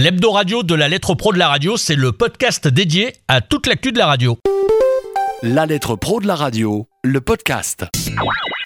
L'hebdo 0.00 0.30
radio 0.30 0.62
de 0.62 0.76
la 0.76 0.86
lettre 0.86 1.16
pro 1.16 1.32
de 1.32 1.40
la 1.40 1.48
radio, 1.48 1.76
c'est 1.76 1.96
le 1.96 2.12
podcast 2.12 2.68
dédié 2.68 3.14
à 3.26 3.40
toute 3.40 3.66
l'actu 3.66 3.90
de 3.90 3.98
la 3.98 4.06
radio. 4.06 4.38
La 5.42 5.66
lettre 5.66 5.96
pro 5.96 6.20
de 6.20 6.28
la 6.28 6.36
radio, 6.36 6.86
le 7.02 7.20
podcast. 7.20 7.84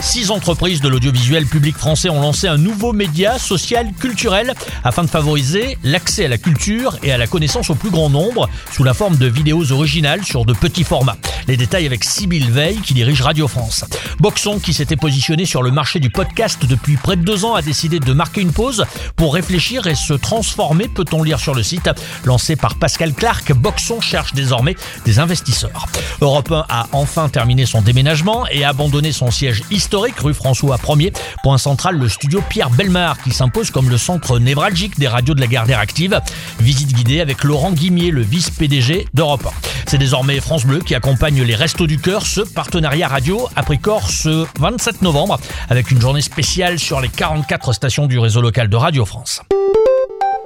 Six 0.03 0.33
entreprises 0.33 0.81
de 0.81 0.89
l'audiovisuel 0.89 1.47
public 1.47 1.77
français 1.77 2.11
ont 2.11 2.21
lancé 2.21 2.49
un 2.49 2.59
nouveau 2.59 2.93
média 2.93 3.39
social 3.39 3.93
culturel 4.01 4.53
afin 4.83 5.05
de 5.05 5.09
favoriser 5.09 5.79
l'accès 5.85 6.25
à 6.25 6.29
la 6.29 6.39
culture 6.39 6.99
et 7.05 7.13
à 7.13 7.19
la 7.19 7.29
connaissance 7.29 7.71
au 7.71 7.77
plus 7.77 7.91
grand 7.91 8.11
nombre 8.11 8.51
sous 8.73 8.83
la 8.83 8.95
forme 8.95 9.17
de 9.17 9.27
vidéos 9.27 9.71
originales 9.71 10.25
sur 10.25 10.45
de 10.45 10.55
petits 10.55 10.83
formats. 10.83 11.17
Les 11.47 11.57
détails 11.57 11.87
avec 11.87 12.03
Sybille 12.03 12.51
Veil 12.51 12.81
qui 12.81 12.95
dirige 12.95 13.23
Radio 13.23 13.47
France. 13.47 13.85
Boxon 14.19 14.59
qui 14.59 14.75
s'était 14.75 14.97
positionné 14.97 15.47
sur 15.47 15.63
le 15.63 15.71
marché 15.71 16.01
du 16.01 16.11
podcast 16.11 16.67
depuis 16.67 16.97
près 16.97 17.17
de 17.17 17.23
deux 17.23 17.45
ans 17.45 17.55
a 17.55 17.63
décidé 17.63 18.01
de 18.01 18.13
marquer 18.13 18.41
une 18.41 18.53
pause 18.53 18.85
pour 19.15 19.35
réfléchir 19.35 19.87
et 19.87 19.95
se 19.95 20.15
transformer, 20.15 20.89
peut-on 20.89 21.23
lire 21.23 21.39
sur 21.39 21.55
le 21.55 21.63
site. 21.63 21.89
Lancé 22.25 22.57
par 22.57 22.75
Pascal 22.75 23.15
Clark, 23.15 23.53
Boxon 23.53 24.01
cherche 24.01 24.35
désormais 24.35 24.75
des 25.05 25.21
investisseurs. 25.21 25.87
Europe 26.21 26.51
1 26.51 26.67
a 26.69 26.89
enfin 26.93 27.29
terminé 27.29 27.67
son 27.67 27.83
déménagement 27.83 28.47
et 28.49 28.65
abandonné 28.65 29.13
son 29.13 29.31
siège 29.31 29.63
historique 29.71 29.92
rue 29.97 30.35
François 30.35 30.77
1er. 30.77 31.13
Point 31.43 31.59
central, 31.59 31.99
le 31.99 32.09
studio 32.09 32.43
Pierre 32.49 32.71
Belmar, 32.71 33.21
qui 33.23 33.33
s'impose 33.33 33.71
comme 33.71 33.89
le 33.89 33.99
centre 33.99 34.39
névralgique 34.39 34.99
des 34.99 35.09
radios 35.09 35.35
de 35.35 35.41
la 35.41 35.47
Gardère 35.47 35.79
active. 35.79 36.21
Visite 36.61 36.93
guidée 36.93 37.21
avec 37.21 37.45
Laurent 37.45 37.73
Guimier, 37.73 38.11
le 38.11 38.23
vice-PDG 38.23 39.09
d'Europe 39.15 39.47
1. 39.47 39.51
C'est 39.87 39.99
désormais 39.99 40.41
France 40.41 40.65
Bleu 40.65 40.79
qui 40.79 40.95
accompagne 40.95 41.43
les 41.43 41.55
Restos 41.55 41.87
du 41.87 41.99
Cœur. 41.99 42.27
Ce 42.27 42.41
partenariat 42.41 43.09
radio 43.09 43.49
a 43.57 43.63
pris 43.63 43.79
corps 43.79 44.11
ce 44.11 44.47
27 44.59 45.03
novembre 45.03 45.39
avec 45.69 45.91
une 45.91 46.01
journée 46.01 46.23
spéciale 46.23 46.79
sur 46.79 47.01
les 47.01 47.09
44 47.09 47.73
stations 47.73 48.07
du 48.07 48.19
réseau 48.19 48.41
local 48.41 48.69
de 48.69 48.77
Radio 48.77 49.05
France. 49.05 49.43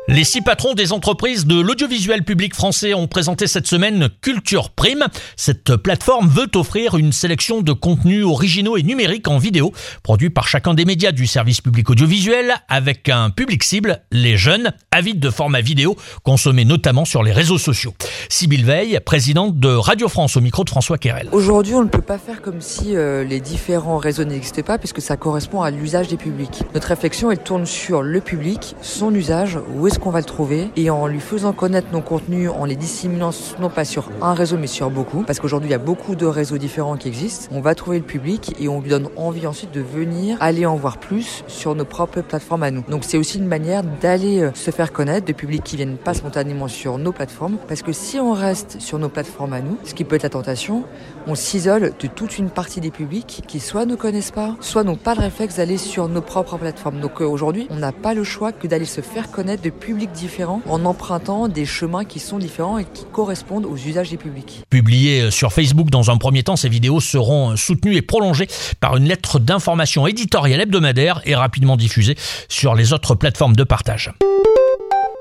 Les 0.08 0.22
six 0.22 0.40
patrons 0.40 0.74
des 0.74 0.92
entreprises 0.92 1.46
de 1.46 1.60
l'audiovisuel 1.60 2.22
public 2.22 2.54
français 2.54 2.94
ont 2.94 3.08
présenté 3.08 3.48
cette 3.48 3.66
semaine 3.66 4.08
Culture 4.20 4.70
Prime. 4.70 5.04
Cette 5.34 5.74
plateforme 5.74 6.28
veut 6.28 6.46
offrir 6.54 6.96
une 6.96 7.10
sélection 7.10 7.60
de 7.60 7.72
contenus 7.72 8.24
originaux 8.24 8.76
et 8.76 8.84
numériques 8.84 9.26
en 9.26 9.38
vidéo, 9.38 9.72
produits 10.04 10.30
par 10.30 10.46
chacun 10.46 10.74
des 10.74 10.84
médias 10.84 11.10
du 11.10 11.26
service 11.26 11.60
public 11.60 11.90
audiovisuel, 11.90 12.54
avec 12.68 13.08
un 13.08 13.30
public 13.30 13.64
cible, 13.64 14.00
les 14.12 14.36
jeunes, 14.36 14.72
avides 14.92 15.18
de 15.18 15.28
formats 15.28 15.60
vidéo, 15.60 15.96
consommés 16.22 16.64
notamment 16.64 17.04
sur 17.04 17.24
les 17.24 17.32
réseaux 17.32 17.58
sociaux. 17.58 17.92
Sybille 18.28 18.62
Veil, 18.62 19.00
présidente 19.04 19.58
de 19.58 19.70
Radio 19.70 20.08
France 20.08 20.36
au 20.36 20.40
micro 20.40 20.62
de 20.62 20.70
François 20.70 20.98
Querel. 20.98 21.28
Aujourd'hui, 21.32 21.74
on 21.74 21.82
ne 21.82 21.88
peut 21.88 22.00
pas 22.00 22.18
faire 22.18 22.42
comme 22.42 22.60
si 22.60 22.94
euh, 22.94 23.24
les 23.24 23.40
différents 23.40 23.98
réseaux 23.98 24.24
n'existaient 24.24 24.62
pas, 24.62 24.78
puisque 24.78 25.00
ça 25.00 25.16
correspond 25.16 25.62
à 25.62 25.72
l'usage 25.72 26.06
des 26.06 26.16
publics. 26.16 26.62
Notre 26.74 26.88
réflexion, 26.88 27.32
elle 27.32 27.42
tourne 27.42 27.66
sur 27.66 28.02
le 28.02 28.20
public, 28.20 28.76
son 28.82 29.12
usage, 29.12 29.58
où 29.74 29.88
qu'on 29.98 30.10
va 30.10 30.20
le 30.20 30.24
trouver 30.24 30.70
et 30.76 30.90
en 30.90 31.06
lui 31.06 31.20
faisant 31.20 31.52
connaître 31.52 31.88
nos 31.92 32.00
contenus, 32.00 32.50
en 32.50 32.64
les 32.64 32.76
disséminant 32.76 33.30
non 33.60 33.70
pas 33.70 33.84
sur 33.84 34.10
un 34.22 34.34
réseau 34.34 34.56
mais 34.58 34.66
sur 34.66 34.90
beaucoup, 34.90 35.22
parce 35.22 35.40
qu'aujourd'hui 35.40 35.68
il 35.68 35.72
y 35.72 35.74
a 35.74 35.78
beaucoup 35.78 36.14
de 36.14 36.26
réseaux 36.26 36.58
différents 36.58 36.96
qui 36.96 37.08
existent, 37.08 37.48
on 37.52 37.60
va 37.60 37.74
trouver 37.74 37.98
le 37.98 38.04
public 38.04 38.54
et 38.58 38.68
on 38.68 38.80
lui 38.80 38.90
donne 38.90 39.08
envie 39.16 39.46
ensuite 39.46 39.72
de 39.72 39.80
venir 39.80 40.36
aller 40.40 40.66
en 40.66 40.76
voir 40.76 40.98
plus 40.98 41.44
sur 41.46 41.74
nos 41.74 41.84
propres 41.84 42.20
plateformes 42.20 42.62
à 42.62 42.70
nous. 42.70 42.82
Donc 42.88 43.04
c'est 43.04 43.18
aussi 43.18 43.38
une 43.38 43.46
manière 43.46 43.82
d'aller 43.82 44.42
euh, 44.42 44.50
se 44.54 44.70
faire 44.70 44.92
connaître 44.92 45.26
de 45.26 45.32
publics 45.32 45.64
qui 45.64 45.76
viennent 45.76 45.96
pas 45.96 46.14
spontanément 46.14 46.68
sur 46.68 46.98
nos 46.98 47.12
plateformes, 47.12 47.56
parce 47.68 47.82
que 47.82 47.92
si 47.92 48.18
on 48.18 48.32
reste 48.32 48.80
sur 48.80 48.98
nos 48.98 49.08
plateformes 49.08 49.52
à 49.52 49.60
nous, 49.60 49.78
ce 49.84 49.94
qui 49.94 50.04
peut 50.04 50.16
être 50.16 50.22
la 50.22 50.30
tentation, 50.30 50.84
on 51.26 51.34
s'isole 51.34 51.92
de 51.98 52.06
toute 52.06 52.38
une 52.38 52.50
partie 52.50 52.80
des 52.80 52.90
publics 52.90 53.42
qui 53.46 53.60
soit 53.60 53.86
ne 53.86 53.96
connaissent 53.96 54.30
pas, 54.30 54.56
soit 54.60 54.84
n'ont 54.84 54.96
pas 54.96 55.14
le 55.14 55.20
réflexe 55.20 55.56
d'aller 55.56 55.78
sur 55.78 56.08
nos 56.08 56.20
propres 56.20 56.56
plateformes. 56.56 57.00
Donc 57.00 57.20
euh, 57.20 57.24
aujourd'hui, 57.24 57.66
on 57.70 57.76
n'a 57.76 57.92
pas 57.92 58.14
le 58.14 58.24
choix 58.24 58.52
que 58.52 58.66
d'aller 58.66 58.84
se 58.84 59.00
faire 59.00 59.30
connaître 59.30 59.62
de 59.62 59.70
publics 59.86 60.10
différents 60.10 60.62
en 60.68 60.84
empruntant 60.84 61.46
des 61.46 61.64
chemins 61.64 62.04
qui 62.04 62.18
sont 62.18 62.38
différents 62.38 62.78
et 62.78 62.84
qui 62.84 63.04
correspondent 63.12 63.66
aux 63.66 63.76
usages 63.76 64.10
des 64.10 64.16
publics. 64.16 64.64
Publiées 64.68 65.30
sur 65.30 65.52
Facebook 65.52 65.90
dans 65.90 66.10
un 66.10 66.16
premier 66.16 66.42
temps, 66.42 66.56
ces 66.56 66.68
vidéos 66.68 66.98
seront 66.98 67.54
soutenues 67.56 67.94
et 67.94 68.02
prolongées 68.02 68.48
par 68.80 68.96
une 68.96 69.04
lettre 69.04 69.38
d'information 69.38 70.08
éditoriale 70.08 70.60
hebdomadaire 70.60 71.22
et 71.24 71.36
rapidement 71.36 71.76
diffusées 71.76 72.16
sur 72.48 72.74
les 72.74 72.92
autres 72.92 73.14
plateformes 73.14 73.54
de 73.54 73.62
partage. 73.62 74.12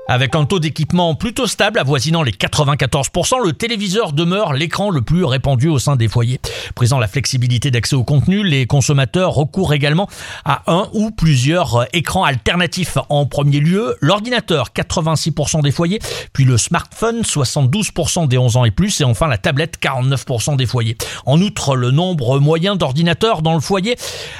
Avec 0.08 0.36
un 0.36 0.44
taux 0.44 0.60
d'équipement 0.60 1.16
plutôt 1.16 1.48
stable, 1.48 1.80
avoisinant 1.80 2.22
les 2.22 2.30
94%, 2.30 3.44
le 3.44 3.52
téléviseur 3.52 4.12
demeure 4.12 4.52
l'écran 4.52 4.90
le 4.90 5.02
plus 5.02 5.24
répandu 5.24 5.66
au 5.66 5.80
sein 5.80 5.96
des 5.96 6.06
foyers. 6.06 6.40
Présent 6.76 7.00
la 7.00 7.08
flexibilité 7.08 7.72
d'accès 7.72 7.96
au 7.96 8.04
contenu, 8.04 8.44
les 8.44 8.66
consommateurs 8.66 9.32
recourent 9.32 9.74
également 9.74 10.08
à 10.44 10.62
un 10.68 10.86
ou 10.92 11.10
plusieurs 11.10 11.88
écrans 11.92 12.22
alternatifs. 12.22 12.98
En 13.08 13.26
premier 13.26 13.58
lieu, 13.58 13.96
l'ordinateur, 14.00 14.68
86% 14.76 15.62
des 15.62 15.72
foyers, 15.72 15.98
puis 16.32 16.44
le 16.44 16.56
smartphone, 16.56 17.22
72% 17.22 18.28
des 18.28 18.38
11 18.38 18.58
ans 18.58 18.64
et 18.64 18.70
plus, 18.70 19.00
et 19.00 19.04
enfin 19.04 19.26
la 19.26 19.38
tablette, 19.38 19.78
49% 19.82 20.54
des 20.56 20.66
foyers. 20.66 20.96
En 21.24 21.40
outre, 21.40 21.74
le 21.74 21.90
nombre 21.90 22.38
moyen 22.38 22.76
d'ordinateurs 22.76 23.42
dans 23.42 23.54
le 23.54 23.60
foyer 23.60 23.96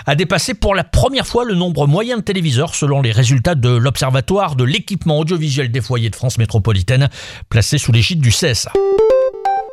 a 0.06 0.14
dépassé 0.14 0.54
pour 0.54 0.76
la 0.76 0.84
première 0.84 1.26
fois 1.26 1.44
le 1.44 1.54
nombre 1.56 1.88
moyen 1.88 2.18
de 2.18 2.22
téléviseurs 2.22 2.76
selon 2.76 3.02
les 3.02 3.10
résultats 3.10 3.56
de 3.56 3.70
l'Observatoire 3.70 4.54
de 4.54 4.62
l'équipement 4.62 5.18
audiovisuel 5.18 5.55
des 5.64 5.80
foyers 5.80 6.10
de 6.10 6.16
France 6.16 6.38
métropolitaine, 6.38 7.08
placés 7.48 7.78
sous 7.78 7.92
l'égide 7.92 8.20
du 8.20 8.30
CSA. 8.30 8.72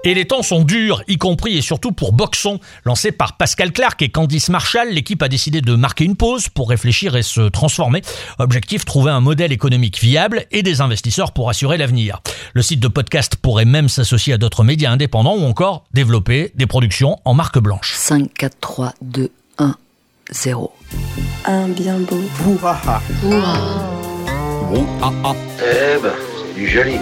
Et 0.06 0.14
les 0.14 0.26
temps 0.26 0.44
sont 0.44 0.64
durs, 0.64 1.02
y 1.08 1.18
compris 1.18 1.58
et 1.58 1.62
surtout 1.62 1.94
pour 1.94 2.12
Boxon. 2.12 2.60
Lancé 2.84 3.14
par 3.14 3.38
Pascal 3.38 3.72
Clark 3.72 4.02
et 4.02 4.10
Candice 4.10 4.50
Marshall, 4.50 4.90
l'équipe 4.90 5.24
a 5.24 5.30
décidé 5.30 5.62
de 5.62 5.76
marquer 5.76 6.04
une 6.04 6.18
pause 6.18 6.50
pour 6.50 6.70
réfléchir 6.70 7.16
et 7.16 7.22
se 7.22 7.48
transformer. 7.48 8.02
Objectif, 8.38 8.84
trouver 8.84 9.12
un 9.12 9.22
modèle 9.22 9.54
économique 9.54 10.02
viable 10.02 10.46
et 10.52 10.62
des 10.62 10.82
investisseurs 10.82 11.32
pour 11.32 11.50
assurer 11.50 11.78
l'avenir. 11.78 12.20
Le 12.54 12.62
site 12.62 12.82
de 12.82 12.90
podcast 12.90 13.38
pourrait 13.38 13.64
même 13.64 13.88
s'associer 13.88 14.34
à 14.34 14.38
d'autres 14.38 14.66
médias 14.66 14.92
indépendants 14.92 15.38
ou 15.38 15.46
encore 15.46 15.86
développer 15.94 16.52
des 16.56 16.66
productions 16.66 17.18
en 17.24 17.34
marque 17.34 17.60
blanche. 17.60 17.94
5, 17.96 18.34
4, 18.34 18.58
3, 18.60 18.94
2, 19.04 19.32
1, 19.58 19.76
0. 20.32 20.74
Un 21.46 21.70
bien 21.70 22.00
beau. 22.00 22.20
Brouhaha. 24.70 25.36
Eh 25.60 26.02
ben, 26.02 26.14
c'est 26.38 26.54
du 26.56 26.68
joli. 26.68 26.98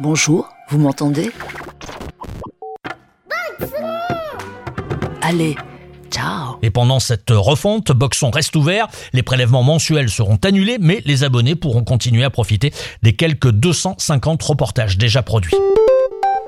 Bonjour, 0.00 0.48
vous 0.68 0.78
m'entendez? 0.78 1.30
Allez, 5.22 5.56
ciao 6.10 6.56
Et 6.62 6.70
pendant 6.70 6.98
cette 6.98 7.30
refonte, 7.30 7.92
Boxon 7.92 8.30
reste 8.30 8.56
ouvert, 8.56 8.88
les 9.12 9.22
prélèvements 9.22 9.62
mensuels 9.62 10.08
seront 10.08 10.38
annulés, 10.44 10.78
mais 10.80 11.02
les 11.04 11.22
abonnés 11.24 11.54
pourront 11.54 11.84
continuer 11.84 12.24
à 12.24 12.30
profiter 12.30 12.72
des 13.02 13.14
quelques 13.14 13.50
250 13.50 14.42
reportages 14.42 14.98
déjà 14.98 15.22
produits. 15.22 15.54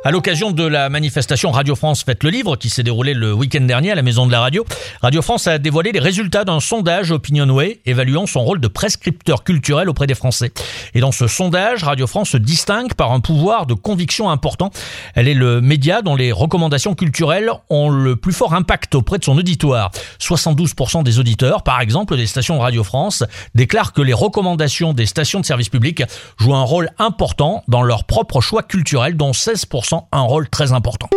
À 0.04 0.10
l'occasion 0.10 0.50
de 0.50 0.64
la 0.64 0.88
manifestation 0.88 1.52
Radio 1.52 1.76
France 1.76 2.02
Faites 2.02 2.24
le 2.24 2.30
Livre 2.30 2.56
qui 2.56 2.70
s'est 2.70 2.82
déroulée 2.82 3.14
le 3.14 3.32
week-end 3.32 3.60
dernier 3.60 3.92
à 3.92 3.94
la 3.94 4.02
Maison 4.02 4.26
de 4.26 4.32
la 4.32 4.40
Radio, 4.40 4.64
Radio 5.00 5.22
France 5.22 5.46
a 5.46 5.58
dévoilé 5.58 5.92
les 5.92 6.00
résultats 6.00 6.44
d'un 6.44 6.58
sondage 6.58 7.12
Opinionway 7.12 7.78
évaluant 7.86 8.26
son 8.26 8.41
rôle 8.41 8.58
de 8.58 8.66
prescripteur 8.66 9.44
culturel 9.44 9.88
auprès 9.88 10.08
des 10.08 10.16
Français. 10.16 10.50
Et 10.94 11.00
dans 11.00 11.12
ce 11.12 11.28
sondage, 11.28 11.84
Radio 11.84 12.08
France 12.08 12.30
se 12.30 12.36
distingue 12.36 12.94
par 12.94 13.12
un 13.12 13.20
pouvoir 13.20 13.66
de 13.66 13.74
conviction 13.74 14.28
important. 14.28 14.70
Elle 15.14 15.28
est 15.28 15.34
le 15.34 15.60
média 15.60 16.02
dont 16.02 16.16
les 16.16 16.32
recommandations 16.32 16.96
culturelles 16.96 17.52
ont 17.70 17.88
le 17.88 18.16
plus 18.16 18.32
fort 18.32 18.54
impact 18.54 18.96
auprès 18.96 19.18
de 19.18 19.24
son 19.24 19.38
auditoire. 19.38 19.92
72% 20.18 21.04
des 21.04 21.20
auditeurs, 21.20 21.62
par 21.62 21.80
exemple 21.80 22.16
des 22.16 22.26
stations 22.26 22.56
de 22.56 22.60
Radio 22.60 22.82
France, 22.82 23.22
déclarent 23.54 23.92
que 23.92 24.02
les 24.02 24.14
recommandations 24.14 24.94
des 24.94 25.06
stations 25.06 25.38
de 25.38 25.46
service 25.46 25.68
public 25.68 26.02
jouent 26.38 26.56
un 26.56 26.64
rôle 26.64 26.91
important 26.98 27.62
dans 27.68 27.82
leur 27.82 28.02
propre 28.02 28.41
choix 28.41 28.64
culturel, 28.64 29.16
dont 29.16 29.30
16% 29.30 29.91
un 30.12 30.22
rôle 30.22 30.48
très 30.48 30.72
important. 30.72 31.08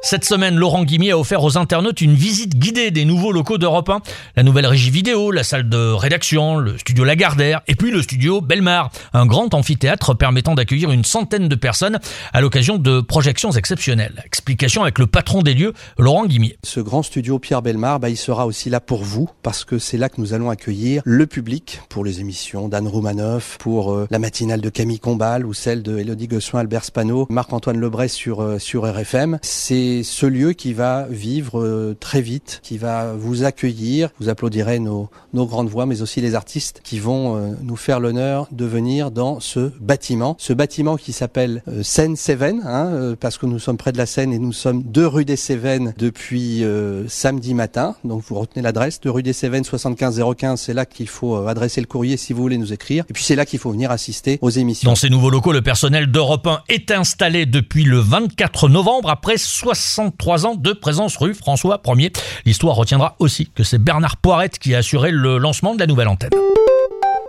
Cette 0.00 0.24
semaine, 0.24 0.54
Laurent 0.56 0.84
Guimier 0.84 1.10
a 1.10 1.18
offert 1.18 1.42
aux 1.42 1.58
internautes 1.58 2.00
une 2.00 2.14
visite 2.14 2.56
guidée 2.56 2.92
des 2.92 3.04
nouveaux 3.04 3.32
locaux 3.32 3.58
d'Europe 3.58 3.88
1. 3.88 4.00
La 4.36 4.44
nouvelle 4.44 4.66
régie 4.66 4.90
vidéo, 4.90 5.32
la 5.32 5.42
salle 5.42 5.68
de 5.68 5.90
rédaction, 5.90 6.56
le 6.56 6.78
studio 6.78 7.02
Lagardère 7.02 7.62
et 7.66 7.74
puis 7.74 7.90
le 7.90 8.00
studio 8.00 8.40
Belmar, 8.40 8.90
un 9.12 9.26
grand 9.26 9.52
amphithéâtre 9.54 10.16
permettant 10.16 10.54
d'accueillir 10.54 10.92
une 10.92 11.04
centaine 11.04 11.48
de 11.48 11.54
personnes 11.56 11.98
à 12.32 12.40
l'occasion 12.40 12.78
de 12.78 13.00
projections 13.00 13.50
exceptionnelles. 13.50 14.22
Explication 14.24 14.82
avec 14.82 15.00
le 15.00 15.08
patron 15.08 15.42
des 15.42 15.52
lieux, 15.52 15.72
Laurent 15.98 16.26
Guimier. 16.26 16.58
Ce 16.62 16.78
grand 16.78 17.02
studio 17.02 17.40
Pierre 17.40 17.62
Belmar, 17.62 17.98
bah, 17.98 18.08
il 18.08 18.16
sera 18.16 18.46
aussi 18.46 18.70
là 18.70 18.80
pour 18.80 19.02
vous 19.02 19.28
parce 19.42 19.64
que 19.64 19.80
c'est 19.80 19.98
là 19.98 20.08
que 20.08 20.20
nous 20.20 20.32
allons 20.32 20.48
accueillir 20.48 21.02
le 21.04 21.26
public 21.26 21.80
pour 21.88 22.04
les 22.04 22.20
émissions 22.20 22.68
d'Anne 22.68 22.86
Roumanoff, 22.86 23.58
pour 23.58 23.92
euh, 23.92 24.06
la 24.10 24.20
matinale 24.20 24.60
de 24.60 24.70
Camille 24.70 25.00
Combal 25.00 25.44
ou 25.44 25.54
celle 25.54 25.82
de 25.82 25.98
Elodie 25.98 26.28
Gossuin, 26.28 26.60
Albert 26.60 26.84
Spano, 26.84 27.26
Marc-Antoine 27.30 27.80
Lebray 27.80 28.08
sur, 28.08 28.42
euh, 28.42 28.58
sur 28.60 28.84
RFM. 28.84 29.40
C'est 29.42 29.87
ce 30.02 30.26
lieu 30.26 30.52
qui 30.52 30.72
va 30.72 31.06
vivre 31.08 31.60
euh, 31.60 31.96
très 31.98 32.20
vite, 32.20 32.60
qui 32.62 32.78
va 32.78 33.14
vous 33.14 33.44
accueillir. 33.44 34.10
Vous 34.20 34.28
applaudirez 34.28 34.78
nos, 34.78 35.10
grandes 35.34 35.68
voix, 35.68 35.86
mais 35.86 36.02
aussi 36.02 36.20
les 36.20 36.34
artistes 36.34 36.80
qui 36.84 36.98
vont 36.98 37.36
euh, 37.36 37.54
nous 37.62 37.76
faire 37.76 38.00
l'honneur 38.00 38.48
de 38.52 38.64
venir 38.64 39.10
dans 39.10 39.40
ce 39.40 39.70
bâtiment. 39.80 40.36
Ce 40.38 40.52
bâtiment 40.52 40.96
qui 40.96 41.12
s'appelle 41.12 41.62
euh, 41.68 41.82
Seine-Cévennes, 41.82 42.62
hein, 42.64 42.86
euh, 42.92 43.16
parce 43.18 43.38
que 43.38 43.46
nous 43.46 43.58
sommes 43.58 43.76
près 43.76 43.92
de 43.92 43.98
la 43.98 44.06
Seine 44.06 44.32
et 44.32 44.38
nous 44.38 44.52
sommes 44.52 44.82
deux 44.82 45.06
rue 45.06 45.24
des 45.24 45.36
Cévennes 45.36 45.94
depuis 45.98 46.64
samedi 47.08 47.54
matin. 47.54 47.94
Donc 48.04 48.22
vous 48.26 48.34
retenez 48.34 48.62
l'adresse 48.62 49.00
de 49.00 49.10
rue 49.10 49.22
des 49.22 49.32
Cévennes 49.32 49.64
75 49.64 50.22
015. 50.36 50.60
C'est 50.60 50.74
là 50.74 50.86
qu'il 50.86 51.08
faut 51.08 51.36
adresser 51.46 51.80
le 51.80 51.86
courrier 51.86 52.16
si 52.16 52.32
vous 52.32 52.42
voulez 52.42 52.58
nous 52.58 52.72
écrire. 52.72 53.04
Et 53.08 53.12
puis 53.12 53.24
c'est 53.24 53.36
là 53.36 53.46
qu'il 53.46 53.58
faut 53.58 53.70
venir 53.70 53.90
assister 53.90 54.38
aux 54.40 54.50
émissions. 54.50 54.90
Dans 54.90 54.96
ces 54.96 55.10
nouveaux 55.10 55.30
locaux, 55.30 55.52
le 55.52 55.62
personnel 55.62 56.10
d'Europe 56.10 56.46
1 56.46 56.60
est 56.68 56.90
installé 56.90 57.46
depuis 57.46 57.84
le 57.84 57.98
24 57.98 58.68
novembre 58.68 59.10
après 59.10 59.38
63 59.78 60.46
ans 60.46 60.54
de 60.54 60.72
présence 60.72 61.16
rue 61.16 61.34
François 61.34 61.80
1er. 61.84 62.12
L'histoire 62.44 62.76
retiendra 62.76 63.16
aussi 63.18 63.50
que 63.54 63.62
c'est 63.62 63.78
Bernard 63.78 64.16
Poirette 64.16 64.58
qui 64.58 64.74
a 64.74 64.78
assuré 64.78 65.10
le 65.10 65.38
lancement 65.38 65.74
de 65.74 65.80
la 65.80 65.86
nouvelle 65.86 66.08
antenne. 66.08 66.30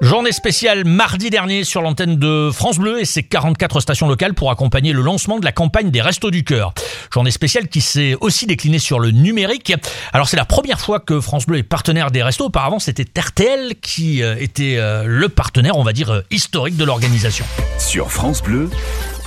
Journée 0.02 0.32
spéciale 0.32 0.86
mardi 0.86 1.30
dernier 1.30 1.66
sur 1.66 1.82
l'antenne 1.82 2.16
de 2.16 2.52
France 2.54 2.78
Bleu 2.80 3.02
et 3.02 3.06
ses 3.06 3.22
44 3.22 3.82
stations 3.82 4.08
locales 4.08 4.34
pour 4.34 4.50
accompagner 4.50 4.94
le 4.94 5.02
lancement 5.02 5.40
de 5.40 5.46
la 5.46 5.52
campagne 5.52 5.92
des 5.92 6.00
Restos 6.00 6.32
du 6.32 6.46
Cœur. 6.46 6.74
Journée 7.14 7.32
spéciale 7.32 7.68
qui 7.68 7.82
s'est 7.82 8.16
aussi 8.22 8.46
déclinée 8.46 8.80
sur 8.80 9.00
le 9.02 9.12
numérique. 9.12 9.74
Alors 10.14 10.30
c'est 10.30 10.38
la 10.38 10.46
première 10.46 10.80
fois 10.80 11.02
que 11.02 11.20
France 11.20 11.46
Bleu 11.46 11.58
est 11.58 11.64
partenaire 11.64 12.12
des 12.12 12.24
restos. 12.24 12.46
Auparavant 12.46 12.80
c'était 12.80 13.06
RTL 13.20 13.76
qui 13.82 14.24
euh, 14.24 14.38
était 14.40 14.78
euh, 14.78 15.04
le 15.06 15.28
partenaire, 15.28 15.78
on 15.78 15.84
va 15.84 15.92
dire, 15.92 16.12
euh, 16.12 16.22
historique 16.32 16.78
de 16.78 16.86
l'organisation. 16.86 17.44
Sur 17.78 18.10
France 18.10 18.42
Bleu, 18.42 18.70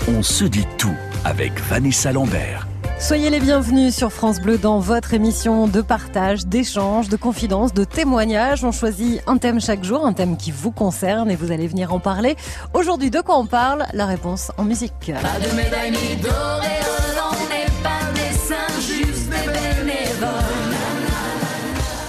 on 0.08 0.22
se 0.22 0.46
dit 0.46 0.66
tout 0.78 0.96
avec 1.24 1.52
Vanessa 1.68 2.12
Lambert. 2.12 2.66
Soyez 3.02 3.30
les 3.30 3.40
bienvenus 3.40 3.96
sur 3.96 4.12
France 4.12 4.40
Bleu 4.40 4.58
dans 4.58 4.78
votre 4.78 5.12
émission 5.12 5.66
de 5.66 5.80
partage, 5.80 6.46
d'échange, 6.46 7.08
de 7.08 7.16
confidence, 7.16 7.74
de 7.74 7.82
témoignages. 7.82 8.62
On 8.62 8.70
choisit 8.70 9.20
un 9.26 9.38
thème 9.38 9.60
chaque 9.60 9.82
jour, 9.82 10.06
un 10.06 10.12
thème 10.12 10.36
qui 10.36 10.52
vous 10.52 10.70
concerne 10.70 11.28
et 11.28 11.34
vous 11.34 11.50
allez 11.50 11.66
venir 11.66 11.92
en 11.92 11.98
parler. 11.98 12.36
Aujourd'hui, 12.74 13.10
de 13.10 13.20
quoi 13.20 13.38
on 13.38 13.46
parle? 13.46 13.86
La 13.92 14.06
réponse 14.06 14.52
en 14.56 14.62
musique. 14.62 14.92
Pas 15.04 15.18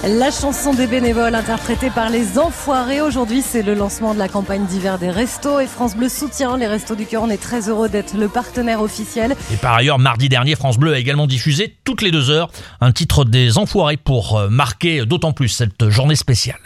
La 0.05 0.31
chanson 0.31 0.73
des 0.73 0.85
bénévoles 0.85 1.33
interprétée 1.33 1.89
par 1.89 2.09
les 2.09 2.37
Enfoirés. 2.37 2.99
Aujourd'hui, 2.99 3.41
c'est 3.41 3.61
le 3.61 3.73
lancement 3.73 4.13
de 4.13 4.19
la 4.19 4.27
campagne 4.27 4.65
d'hiver 4.65 4.99
des 4.99 5.09
restos 5.09 5.61
et 5.61 5.65
France 5.65 5.95
Bleu 5.95 6.09
soutient 6.09 6.57
les 6.57 6.67
Restos 6.67 6.95
du 6.95 7.05
Cœur. 7.05 7.23
On 7.23 7.29
est 7.29 7.41
très 7.41 7.69
heureux 7.69 7.87
d'être 7.87 8.17
le 8.17 8.27
partenaire 8.27 8.81
officiel. 8.81 9.33
Et 9.53 9.55
par 9.55 9.75
ailleurs, 9.75 9.99
mardi 9.99 10.27
dernier, 10.27 10.55
France 10.57 10.77
Bleu 10.77 10.93
a 10.93 10.99
également 10.99 11.25
diffusé 11.25 11.77
toutes 11.85 12.01
les 12.01 12.11
deux 12.11 12.29
heures 12.29 12.51
un 12.81 12.91
titre 12.91 13.23
des 13.23 13.57
Enfoirés 13.57 13.95
pour 13.95 14.37
euh, 14.37 14.49
marquer 14.49 15.05
d'autant 15.05 15.31
plus 15.31 15.47
cette 15.47 15.87
journée 15.87 16.17
spéciale. 16.17 16.59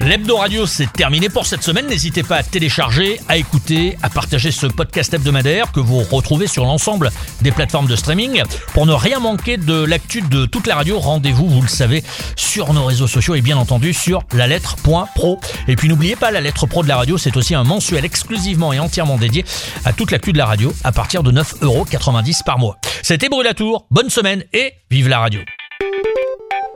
L'Hebdo 0.00 0.36
Radio, 0.36 0.66
c'est 0.66 0.92
terminé 0.92 1.30
pour 1.30 1.46
cette 1.46 1.62
semaine. 1.62 1.86
N'hésitez 1.86 2.22
pas 2.22 2.36
à 2.36 2.42
télécharger, 2.42 3.18
à 3.28 3.38
écouter, 3.38 3.96
à 4.02 4.10
partager 4.10 4.50
ce 4.50 4.66
podcast 4.66 5.14
hebdomadaire 5.14 5.72
que 5.72 5.80
vous 5.80 6.00
retrouvez 6.00 6.46
sur 6.46 6.66
l'ensemble 6.66 7.10
des 7.40 7.50
plateformes 7.50 7.86
de 7.86 7.96
streaming. 7.96 8.42
Pour 8.74 8.84
ne 8.84 8.92
rien 8.92 9.20
manquer 9.20 9.56
de 9.56 9.84
l'actu 9.84 10.20
de 10.20 10.44
toute 10.44 10.66
la 10.66 10.74
radio, 10.74 10.98
rendez-vous, 10.98 11.48
vous 11.48 11.62
le 11.62 11.68
savez, 11.68 12.04
sur 12.36 12.74
nos 12.74 12.84
réseaux 12.84 13.06
sociaux 13.06 13.36
et 13.36 13.40
bien 13.40 13.56
entendu 13.56 13.94
sur 13.94 14.22
la 14.34 14.46
lettre.pro. 14.46 15.40
Et 15.66 15.76
puis 15.76 15.88
n'oubliez 15.88 16.14
pas, 16.14 16.30
la 16.30 16.42
lettre 16.42 16.66
pro 16.66 16.82
de 16.82 16.88
la 16.88 16.96
radio, 16.96 17.16
c'est 17.16 17.36
aussi 17.38 17.54
un 17.54 17.64
mensuel 17.64 18.04
exclusivement 18.04 18.74
et 18.74 18.78
entièrement 18.78 19.16
dédié 19.16 19.46
à 19.86 19.94
toute 19.94 20.10
l'actu 20.10 20.34
de 20.34 20.38
la 20.38 20.44
radio 20.44 20.74
à 20.84 20.92
partir 20.92 21.22
de 21.22 21.32
9,90€ 21.32 22.44
par 22.44 22.58
mois. 22.58 22.76
C'était 23.02 23.30
Brûlatour, 23.30 23.86
bonne 23.90 24.10
semaine 24.10 24.44
et 24.52 24.74
vive 24.90 25.08
la 25.08 25.20
radio 25.20 25.40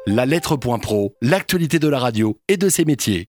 La 0.06 0.24
lettre.pro, 0.24 1.14
l'actualité 1.20 1.78
de 1.78 1.86
la 1.86 1.98
radio 1.98 2.38
et 2.48 2.56
de 2.56 2.70
ses 2.70 2.86
métiers. 2.86 3.28